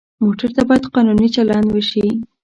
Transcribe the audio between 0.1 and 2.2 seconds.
موټر ته باید قانوني چلند وشي.